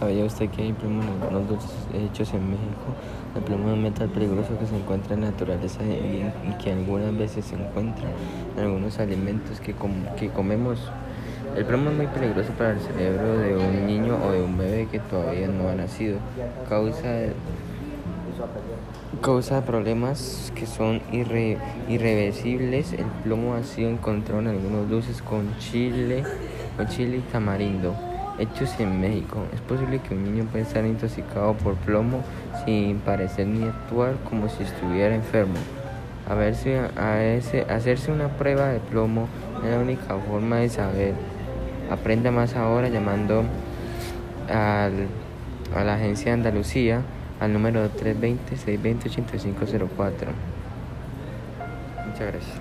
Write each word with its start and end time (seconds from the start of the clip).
¿Sabía 0.00 0.24
usted 0.24 0.48
que 0.48 0.62
hay 0.62 0.72
plomo 0.72 1.02
en 1.02 1.10
algunos 1.10 1.46
dulces 1.46 1.70
hechos 1.92 2.32
en 2.32 2.48
México? 2.48 2.86
El 3.36 3.42
plomo 3.42 3.68
es 3.68 3.74
un 3.74 3.82
metal 3.82 4.08
peligroso 4.08 4.58
que 4.58 4.64
se 4.64 4.74
encuentra 4.74 5.12
en 5.12 5.20
la 5.20 5.30
naturaleza 5.30 5.82
y, 5.84 6.54
que 6.54 6.72
algunas 6.72 7.14
veces 7.18 7.44
se 7.44 7.56
encuentra 7.56 8.08
en 8.56 8.64
algunos 8.64 8.98
alimentos 8.98 9.60
que, 9.60 9.74
que 10.16 10.30
comemos. 10.30 10.90
El 11.54 11.66
plomo 11.66 11.90
es 11.90 11.96
muy 11.98 12.06
peligroso 12.06 12.50
para 12.54 12.70
el 12.70 12.80
cerebro 12.80 13.40
de 13.40 13.54
un 13.54 13.86
niño 13.86 14.16
o 14.26 14.32
de 14.32 14.42
un 14.42 14.56
bebé 14.56 14.88
que 14.90 15.00
todavía 15.00 15.48
no 15.48 15.68
ha 15.68 15.74
nacido. 15.74 16.16
Causa 16.66 17.26
causa 19.20 19.66
problemas 19.66 20.50
que 20.54 20.66
son 20.66 21.02
irreversibles. 21.12 22.94
El 22.94 23.04
plomo 23.22 23.52
ha 23.52 23.64
sido 23.64 23.90
encontrado 23.90 24.40
en 24.40 24.48
algunos 24.48 24.88
dulces 24.88 25.20
con 25.20 25.58
chile, 25.58 26.24
con 26.78 26.88
chile 26.88 27.18
y 27.18 27.20
tamarindo 27.30 28.09
hechos 28.40 28.74
en 28.80 29.00
México. 29.00 29.44
Es 29.54 29.60
posible 29.60 30.00
que 30.00 30.14
un 30.14 30.24
niño 30.24 30.44
pueda 30.50 30.64
estar 30.64 30.84
intoxicado 30.84 31.54
por 31.54 31.76
plomo 31.76 32.22
sin 32.64 32.98
parecer 32.98 33.46
ni 33.46 33.64
actuar 33.64 34.14
como 34.28 34.48
si 34.48 34.62
estuviera 34.62 35.14
enfermo. 35.14 35.54
A 36.28 36.34
a 36.34 37.74
hacerse 37.74 38.12
una 38.12 38.28
prueba 38.28 38.68
de 38.68 38.78
plomo 38.78 39.26
es 39.64 39.70
la 39.70 39.78
única 39.78 40.16
forma 40.28 40.56
de 40.56 40.68
saber. 40.68 41.14
Aprenda 41.90 42.30
más 42.30 42.54
ahora 42.54 42.88
llamando 42.88 43.44
al, 44.48 45.08
a 45.76 45.84
la 45.84 45.94
agencia 45.94 46.26
de 46.26 46.32
Andalucía 46.32 47.02
al 47.40 47.52
número 47.52 47.90
320-620-8504. 47.92 50.28
Muchas 52.06 52.20
gracias. 52.20 52.60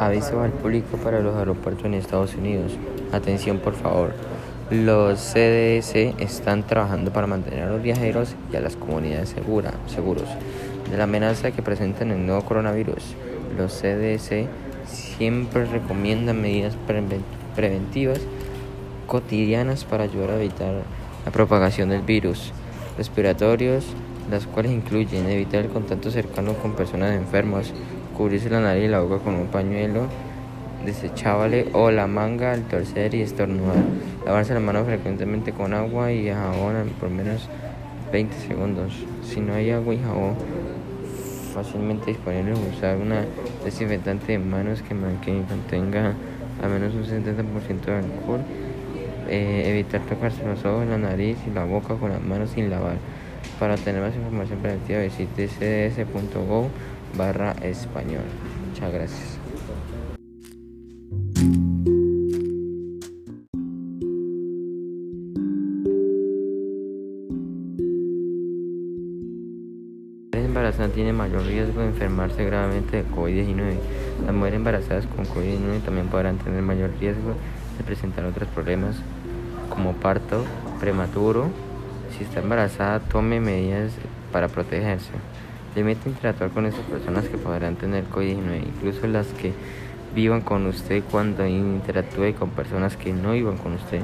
Aviso 0.00 0.40
al 0.40 0.50
público 0.50 0.96
para 0.96 1.20
los 1.20 1.36
aeropuertos 1.36 1.84
en 1.84 1.92
Estados 1.92 2.34
Unidos. 2.34 2.72
Atención 3.12 3.58
por 3.58 3.74
favor. 3.74 4.14
Los 4.70 5.20
CDS 5.20 5.94
están 6.18 6.62
trabajando 6.66 7.12
para 7.12 7.26
mantener 7.26 7.64
a 7.64 7.70
los 7.70 7.82
viajeros 7.82 8.34
y 8.50 8.56
a 8.56 8.62
las 8.62 8.76
comunidades 8.76 9.28
segura, 9.28 9.74
seguros 9.88 10.24
de 10.90 10.96
la 10.96 11.04
amenaza 11.04 11.50
que 11.50 11.60
presentan 11.60 12.12
el 12.12 12.24
nuevo 12.24 12.40
coronavirus. 12.46 13.14
Los 13.58 13.74
CDS 13.74 14.46
siempre 14.86 15.66
recomiendan 15.66 16.40
medidas 16.40 16.78
preventivas 17.54 18.20
cotidianas 19.06 19.84
para 19.84 20.04
ayudar 20.04 20.30
a 20.30 20.36
evitar 20.36 20.82
la 21.26 21.30
propagación 21.30 21.90
del 21.90 22.00
virus 22.00 22.52
respiratorios, 22.96 23.84
las 24.30 24.46
cuales 24.46 24.72
incluyen 24.72 25.28
evitar 25.28 25.66
el 25.66 25.70
contacto 25.70 26.10
cercano 26.10 26.54
con 26.54 26.72
personas 26.72 27.14
enfermas, 27.14 27.74
cubrirse 28.20 28.50
la 28.50 28.60
nariz 28.60 28.84
y 28.84 28.88
la 28.88 29.00
boca 29.00 29.16
con 29.24 29.34
un 29.34 29.46
pañuelo 29.46 30.02
desechable 30.84 31.68
o 31.72 31.90
la 31.90 32.06
manga 32.06 32.52
al 32.52 32.64
torcer 32.64 33.14
y 33.14 33.22
estornudar. 33.22 33.76
Lavarse 34.26 34.52
las 34.52 34.62
manos 34.62 34.84
frecuentemente 34.84 35.52
con 35.52 35.72
agua 35.72 36.12
y 36.12 36.28
jabón 36.28 36.90
por 37.00 37.08
menos 37.08 37.48
20 38.12 38.36
segundos. 38.46 38.92
Si 39.24 39.40
no 39.40 39.54
hay 39.54 39.70
agua 39.70 39.94
y 39.94 40.00
jabón 40.00 40.34
fácilmente 41.54 42.10
disponible, 42.10 42.52
usar 42.76 42.98
una 42.98 43.24
desinfectante 43.64 44.32
de 44.32 44.38
manos 44.38 44.82
que 44.82 44.92
mantenga 44.92 46.12
a 46.62 46.68
menos 46.68 46.92
un 46.92 47.04
70% 47.04 47.80
de 47.86 47.94
alcohol. 47.94 48.40
Eh, 49.30 49.62
evitar 49.64 50.02
tocarse 50.02 50.44
los 50.44 50.62
ojos, 50.66 50.86
la 50.86 50.98
nariz 50.98 51.38
y 51.46 51.54
la 51.54 51.64
boca 51.64 51.94
con 51.94 52.10
las 52.10 52.20
manos 52.20 52.50
sin 52.50 52.68
lavar. 52.68 52.96
Para 53.58 53.76
tener 53.76 54.02
más 54.02 54.14
información 54.14 54.58
preventiva 54.58 55.00
visite 55.00 55.48
cds.gov 55.48 56.68
barra 57.16 57.52
español. 57.62 58.24
Muchas 58.68 58.92
gracias. 58.92 59.38
Embarazada 70.32 70.88
tiene 70.88 71.12
mayor 71.12 71.44
riesgo 71.44 71.80
de 71.80 71.86
enfermarse 71.86 72.44
gravemente 72.44 72.98
de 72.98 73.04
COVID-19. 73.08 73.76
Las 74.26 74.34
mujeres 74.34 74.56
embarazadas 74.56 75.06
con 75.06 75.24
COVID-19 75.24 75.82
también 75.84 76.08
podrán 76.08 76.38
tener 76.38 76.60
mayor 76.62 76.90
riesgo 77.00 77.34
de 77.78 77.84
presentar 77.84 78.24
otros 78.24 78.48
problemas 78.48 78.96
como 79.68 79.94
parto 79.94 80.44
prematuro. 80.80 81.48
Si 82.16 82.24
está 82.24 82.40
embarazada, 82.40 83.00
tome 83.00 83.40
medidas 83.40 83.92
para 84.32 84.48
protegerse. 84.48 85.12
Limite 85.74 86.08
interactuar 86.08 86.50
con 86.50 86.66
esas 86.66 86.80
personas 86.80 87.28
que 87.28 87.38
podrán 87.38 87.76
tener 87.76 88.04
COVID-19, 88.08 88.66
incluso 88.66 89.06
las 89.06 89.28
que 89.28 89.52
vivan 90.14 90.40
con 90.40 90.66
usted 90.66 91.04
cuando 91.08 91.46
interactúe 91.46 92.34
con 92.36 92.50
personas 92.50 92.96
que 92.96 93.12
no 93.12 93.32
vivan 93.32 93.56
con 93.56 93.74
usted. 93.74 94.00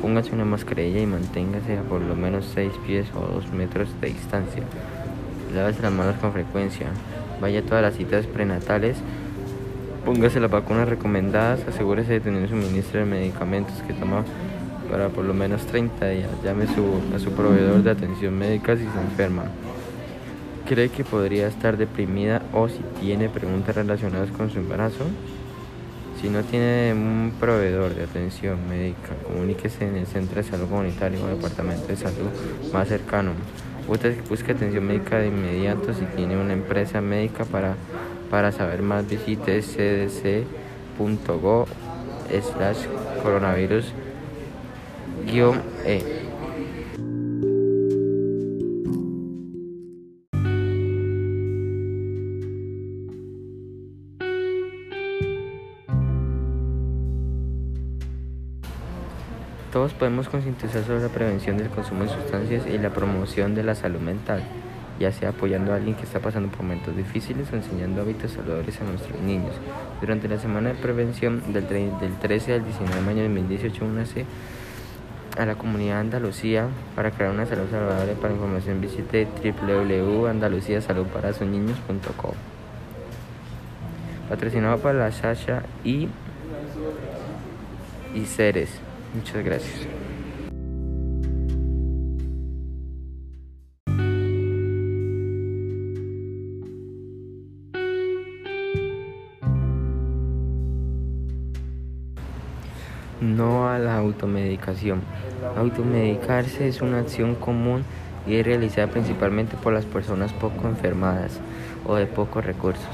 Póngase 0.00 0.32
una 0.32 0.44
mascarilla 0.44 1.00
y 1.00 1.06
manténgase 1.06 1.78
a 1.78 1.82
por 1.82 2.00
lo 2.02 2.14
menos 2.14 2.48
6 2.54 2.72
pies 2.86 3.08
o 3.16 3.20
2 3.34 3.52
metros 3.52 3.88
de 4.00 4.08
distancia. 4.08 4.62
Lávese 5.52 5.82
las 5.82 5.92
manos 5.92 6.16
con 6.20 6.32
frecuencia. 6.32 6.86
Vaya 7.40 7.60
a 7.60 7.62
todas 7.62 7.82
las 7.82 7.94
citas 7.94 8.26
prenatales. 8.26 8.96
Póngase 10.04 10.38
las 10.38 10.50
vacunas 10.52 10.88
recomendadas. 10.88 11.66
Asegúrese 11.66 12.12
de 12.12 12.20
tener 12.20 12.48
suministro 12.48 13.00
de 13.00 13.06
medicamentos 13.06 13.74
que 13.88 13.92
toma 13.92 14.24
para 14.88 15.08
por 15.08 15.24
lo 15.24 15.34
menos 15.34 15.66
30 15.66 16.08
días. 16.08 16.30
Llame 16.44 16.64
a 16.64 17.18
su 17.18 17.32
proveedor 17.32 17.82
de 17.82 17.90
atención 17.90 18.38
médica 18.38 18.76
si 18.76 18.84
se 18.84 19.00
enferma 19.00 19.44
cree 20.72 20.88
que 20.88 21.04
podría 21.04 21.48
estar 21.48 21.76
deprimida 21.76 22.40
o 22.54 22.66
si 22.66 22.80
tiene 22.98 23.28
preguntas 23.28 23.76
relacionadas 23.76 24.30
con 24.30 24.50
su 24.50 24.58
embarazo. 24.58 25.04
Si 26.18 26.30
no 26.30 26.42
tiene 26.44 26.94
un 26.94 27.34
proveedor 27.38 27.94
de 27.94 28.04
atención 28.04 28.66
médica, 28.70 29.10
comuníquese 29.26 29.86
en 29.86 29.96
el 29.96 30.06
centro 30.06 30.36
de 30.36 30.44
salud 30.48 30.70
comunitario 30.70 31.22
o 31.22 31.26
departamento 31.26 31.88
de 31.88 31.96
salud 31.96 32.30
más 32.72 32.88
cercano. 32.88 33.32
Busque 33.86 34.52
atención 34.52 34.86
médica 34.86 35.18
de 35.18 35.28
inmediato 35.28 35.92
si 35.92 36.06
tiene 36.16 36.38
una 36.38 36.54
empresa 36.54 37.02
médica 37.02 37.44
para, 37.44 37.74
para 38.30 38.50
saber 38.50 38.80
más 38.80 39.06
visite 39.06 39.60
cdc.gov 39.60 40.46
slash 42.30 42.86
coronavirus 43.22 43.92
Todos 59.72 59.92
podemos 59.94 60.28
concientizar 60.28 60.84
sobre 60.84 61.00
la 61.00 61.08
prevención 61.08 61.56
del 61.56 61.70
consumo 61.70 62.02
de 62.02 62.10
sustancias 62.10 62.66
y 62.66 62.76
la 62.76 62.90
promoción 62.90 63.54
de 63.54 63.62
la 63.62 63.74
salud 63.74 64.00
mental, 64.00 64.42
ya 65.00 65.10
sea 65.12 65.30
apoyando 65.30 65.72
a 65.72 65.76
alguien 65.76 65.94
que 65.94 66.02
está 66.02 66.20
pasando 66.20 66.50
por 66.50 66.60
momentos 66.60 66.94
difíciles 66.94 67.50
o 67.50 67.56
enseñando 67.56 68.02
hábitos 68.02 68.32
saludables 68.32 68.78
a 68.82 68.84
nuestros 68.84 69.18
niños. 69.22 69.54
Durante 69.98 70.28
la 70.28 70.38
semana 70.38 70.74
de 70.74 70.76
prevención 70.76 71.54
del, 71.54 71.64
13 71.64 72.52
al 72.52 72.64
19 72.64 72.96
de 72.96 73.00
mayo 73.00 73.22
de 73.22 73.28
2018 73.28 73.82
únase 73.82 74.26
a 75.38 75.46
la 75.46 75.54
comunidad 75.54 76.00
Andalucía 76.00 76.68
para 76.94 77.10
crear 77.10 77.32
una 77.32 77.46
salud 77.46 77.70
saludable. 77.70 78.12
Para 78.12 78.34
información 78.34 78.82
visite 78.82 79.26
www.andaluciasaludparasuniños.com 79.42 82.34
Patrocinado 84.28 84.76
por 84.80 84.94
la 84.94 85.10
Sasha 85.12 85.62
y, 85.82 86.10
y 88.14 88.26
Ceres. 88.26 88.91
Muchas 89.14 89.44
gracias. 89.44 89.86
No 103.20 103.68
a 103.68 103.78
la 103.78 103.98
automedicación. 103.98 105.02
Automedicarse 105.56 106.66
es 106.66 106.80
una 106.80 107.00
acción 107.00 107.34
común 107.34 107.84
y 108.26 108.36
es 108.36 108.46
realizada 108.46 108.88
principalmente 108.88 109.56
por 109.56 109.72
las 109.72 109.84
personas 109.84 110.32
poco 110.32 110.66
enfermadas 110.66 111.38
o 111.86 111.96
de 111.96 112.06
pocos 112.06 112.44
recursos, 112.44 112.88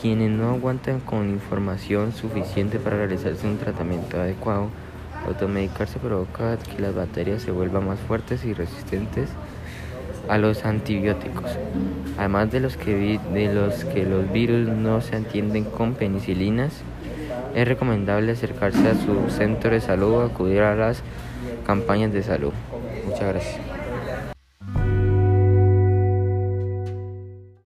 quienes 0.00 0.30
no 0.30 0.50
aguantan 0.50 1.00
con 1.00 1.28
información 1.28 2.12
suficiente 2.12 2.78
para 2.78 2.96
realizarse 2.96 3.46
un 3.46 3.58
tratamiento 3.58 4.18
adecuado 4.18 4.70
Automedicarse 5.26 5.98
provoca 5.98 6.56
que 6.56 6.80
las 6.80 6.94
bacterias 6.94 7.42
se 7.42 7.50
vuelvan 7.50 7.86
más 7.86 7.98
fuertes 7.98 8.44
y 8.44 8.54
resistentes 8.54 9.28
a 10.28 10.38
los 10.38 10.64
antibióticos. 10.64 11.50
Además 12.18 12.50
de 12.50 12.60
los 12.60 12.76
que, 12.76 13.20
de 13.32 13.52
los, 13.52 13.84
que 13.84 14.04
los 14.04 14.30
virus 14.32 14.68
no 14.68 15.00
se 15.00 15.16
atienden 15.16 15.64
con 15.64 15.94
penicilinas, 15.94 16.72
es 17.54 17.66
recomendable 17.66 18.32
acercarse 18.32 18.88
a 18.88 18.94
su 18.94 19.30
centro 19.30 19.70
de 19.70 19.80
salud 19.80 20.14
o 20.14 20.22
acudir 20.22 20.62
a 20.62 20.74
las 20.74 21.02
campañas 21.66 22.12
de 22.12 22.22
salud. 22.22 22.52
Muchas 23.04 23.28
gracias. 23.28 23.75